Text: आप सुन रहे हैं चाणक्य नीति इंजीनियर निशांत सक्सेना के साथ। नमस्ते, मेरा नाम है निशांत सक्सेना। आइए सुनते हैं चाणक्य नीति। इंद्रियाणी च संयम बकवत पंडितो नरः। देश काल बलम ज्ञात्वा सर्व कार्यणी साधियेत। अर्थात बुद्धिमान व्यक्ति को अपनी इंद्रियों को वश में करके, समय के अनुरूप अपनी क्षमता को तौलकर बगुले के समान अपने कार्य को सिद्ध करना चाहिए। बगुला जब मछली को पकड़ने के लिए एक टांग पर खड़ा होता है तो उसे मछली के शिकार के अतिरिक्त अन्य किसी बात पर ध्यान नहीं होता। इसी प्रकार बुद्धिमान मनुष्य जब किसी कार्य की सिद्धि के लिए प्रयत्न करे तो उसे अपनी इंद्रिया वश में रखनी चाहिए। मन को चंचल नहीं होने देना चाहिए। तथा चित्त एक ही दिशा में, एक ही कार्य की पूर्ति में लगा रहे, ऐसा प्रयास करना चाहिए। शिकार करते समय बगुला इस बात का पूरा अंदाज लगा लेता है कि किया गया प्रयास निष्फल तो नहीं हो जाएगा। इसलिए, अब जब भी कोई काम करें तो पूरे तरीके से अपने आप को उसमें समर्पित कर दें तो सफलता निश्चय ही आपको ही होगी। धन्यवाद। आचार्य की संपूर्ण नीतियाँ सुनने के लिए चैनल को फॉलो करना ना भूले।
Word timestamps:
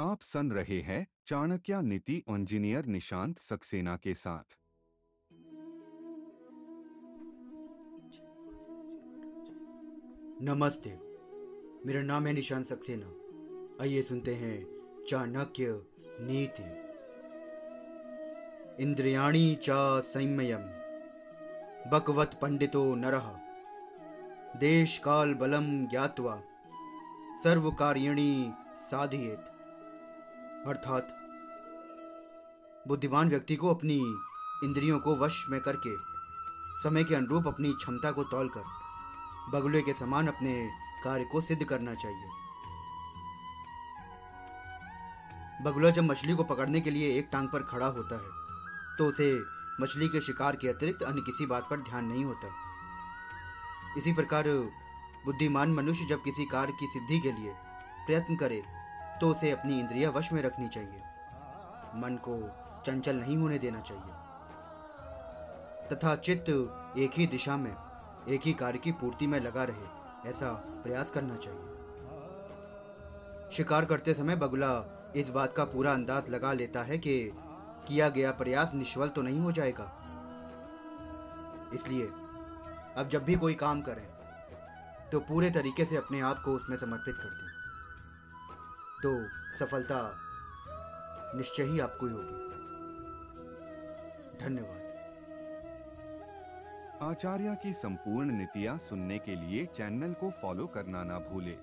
आप 0.00 0.20
सुन 0.22 0.52
रहे 0.52 0.80
हैं 0.80 1.06
चाणक्य 1.26 1.82
नीति 1.82 2.22
इंजीनियर 2.28 2.86
निशांत 2.86 3.38
सक्सेना 3.38 3.96
के 3.96 4.14
साथ। 4.14 4.56
नमस्ते, 10.42 10.98
मेरा 11.86 12.02
नाम 12.02 12.26
है 12.26 12.32
निशांत 12.32 12.66
सक्सेना। 12.66 13.06
आइए 13.82 14.02
सुनते 14.02 14.34
हैं 14.34 14.66
चाणक्य 15.08 15.82
नीति। 16.20 16.68
इंद्रियाणी 18.82 19.58
च 19.62 19.66
संयम 20.02 20.64
बकवत 21.90 22.38
पंडितो 22.42 22.94
नरः। 22.94 23.30
देश 24.58 24.98
काल 24.98 25.34
बलम 25.34 25.86
ज्ञात्वा 25.86 26.42
सर्व 27.42 27.70
कार्यणी 27.70 28.52
साधियेत। 28.76 29.51
अर्थात 30.68 31.08
बुद्धिमान 32.88 33.28
व्यक्ति 33.28 33.54
को 33.56 33.68
अपनी 33.68 33.94
इंद्रियों 34.64 34.98
को 34.98 35.14
वश 35.16 35.44
में 35.50 35.60
करके, 35.60 35.94
समय 36.82 37.04
के 37.04 37.14
अनुरूप 37.14 37.46
अपनी 37.46 37.72
क्षमता 37.72 38.10
को 38.10 38.24
तौलकर 38.24 38.64
बगुले 39.52 39.80
के 39.82 39.92
समान 39.92 40.26
अपने 40.26 40.52
कार्य 41.04 41.24
को 41.24 41.40
सिद्ध 41.40 41.64
करना 41.64 41.94
चाहिए। 41.94 42.28
बगुला 45.64 45.90
जब 45.90 46.04
मछली 46.04 46.34
को 46.34 46.44
पकड़ने 46.44 46.80
के 46.80 46.90
लिए 46.90 47.18
एक 47.18 47.28
टांग 47.32 47.48
पर 47.48 47.62
खड़ा 47.62 47.86
होता 47.88 48.16
है 48.16 48.96
तो 48.98 49.06
उसे 49.06 49.32
मछली 49.80 50.08
के 50.08 50.20
शिकार 50.20 50.56
के 50.56 50.68
अतिरिक्त 50.68 51.02
अन्य 51.02 51.22
किसी 51.26 51.46
बात 51.46 51.66
पर 51.70 51.80
ध्यान 51.80 52.04
नहीं 52.04 52.24
होता। 52.24 52.48
इसी 53.98 54.12
प्रकार 54.12 54.48
बुद्धिमान 55.24 55.72
मनुष्य 55.74 56.04
जब 56.04 56.22
किसी 56.22 56.44
कार्य 56.46 56.72
की 56.80 56.86
सिद्धि 56.88 57.18
के 57.20 57.32
लिए 57.32 57.52
प्रयत्न 58.06 58.36
करे 58.36 58.62
तो 59.20 59.28
उसे 59.28 59.50
अपनी 59.50 59.78
इंद्रिया 59.80 60.10
वश 60.10 60.32
में 60.32 60.42
रखनी 60.42 60.68
चाहिए। 60.68 61.02
मन 61.94 62.16
को 62.22 62.36
चंचल 62.86 63.16
नहीं 63.16 63.36
होने 63.36 63.58
देना 63.58 63.80
चाहिए। 63.80 64.12
तथा 65.88 66.14
चित्त 66.16 66.48
एक 66.98 67.10
ही 67.14 67.26
दिशा 67.26 67.56
में, 67.56 67.74
एक 68.28 68.40
ही 68.44 68.52
कार्य 68.52 68.78
की 68.78 68.92
पूर्ति 68.92 69.26
में 69.26 69.38
लगा 69.40 69.64
रहे, 69.64 69.86
ऐसा 70.30 70.52
प्रयास 70.84 71.10
करना 71.10 71.36
चाहिए। 71.36 71.68
शिकार 73.52 73.84
करते 73.84 74.14
समय 74.14 74.36
बगुला 74.36 74.72
इस 75.16 75.28
बात 75.28 75.52
का 75.56 75.64
पूरा 75.64 75.92
अंदाज 75.92 76.28
लगा 76.30 76.52
लेता 76.52 76.82
है 76.82 76.98
कि 76.98 77.32
किया 77.88 78.08
गया 78.08 78.30
प्रयास 78.32 78.70
निष्फल 78.74 79.08
तो 79.08 79.22
नहीं 79.22 79.40
हो 79.40 79.52
जाएगा। 79.52 79.90
इसलिए, 81.74 82.06
अब 82.96 83.08
जब 83.12 83.24
भी 83.24 83.34
कोई 83.34 83.54
काम 83.54 83.80
करें 83.80 84.06
तो 85.10 85.20
पूरे 85.20 85.50
तरीके 85.50 85.84
से 85.84 85.96
अपने 85.96 86.20
आप 86.20 86.42
को 86.44 86.52
उसमें 86.52 86.76
समर्पित 86.76 87.14
कर 87.14 87.30
दें 87.30 87.51
तो 89.02 89.10
सफलता 89.56 89.98
निश्चय 91.36 91.62
ही 91.62 91.80
आपको 91.80 92.06
ही 92.06 92.12
होगी। 92.12 92.50
धन्यवाद। 94.38 94.80
आचार्य 97.02 97.56
की 97.62 97.72
संपूर्ण 97.72 98.30
नीतियाँ 98.30 98.78
सुनने 98.78 99.18
के 99.18 99.36
लिए 99.36 99.66
चैनल 99.66 100.12
को 100.12 100.30
फॉलो 100.30 100.66
करना 100.66 101.02
ना 101.04 101.18
भूले। 101.18 101.56